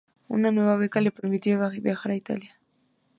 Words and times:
Una 0.29 0.49
nueva 0.51 0.77
beca 0.77 0.99
le 0.99 1.11
permitió 1.11 1.59
viajar 1.79 2.11
a 2.11 2.15
Italia. 2.15 2.57